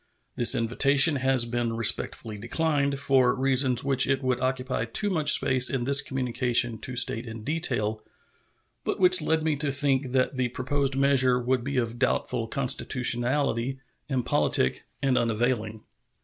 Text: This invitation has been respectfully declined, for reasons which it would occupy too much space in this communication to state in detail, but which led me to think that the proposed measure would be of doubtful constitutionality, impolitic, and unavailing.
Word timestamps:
This 0.35 0.55
invitation 0.55 1.17
has 1.17 1.45
been 1.45 1.73
respectfully 1.75 2.35
declined, 2.39 2.97
for 2.99 3.35
reasons 3.35 3.83
which 3.83 4.07
it 4.07 4.23
would 4.23 4.41
occupy 4.41 4.85
too 4.85 5.11
much 5.11 5.33
space 5.33 5.69
in 5.69 5.83
this 5.83 6.01
communication 6.01 6.79
to 6.79 6.95
state 6.95 7.27
in 7.27 7.43
detail, 7.43 8.01
but 8.83 8.99
which 8.99 9.21
led 9.21 9.43
me 9.43 9.55
to 9.57 9.71
think 9.71 10.11
that 10.13 10.37
the 10.37 10.47
proposed 10.47 10.95
measure 10.97 11.39
would 11.39 11.63
be 11.63 11.77
of 11.77 11.99
doubtful 11.99 12.47
constitutionality, 12.47 13.79
impolitic, 14.09 14.85
and 15.03 15.19
unavailing. 15.19 15.83